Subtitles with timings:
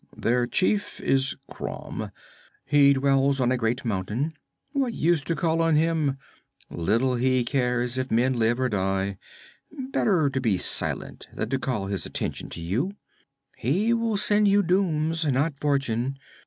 [0.17, 2.09] 'Their chief is Crom.
[2.65, 4.33] He dwells on a great mountain.
[4.71, 6.17] What use to call on him?
[6.71, 9.19] Little he cares if men live or die.
[9.71, 12.95] Better to be silent than to call his attention to you;
[13.57, 16.17] he will send you dooms, not fortune!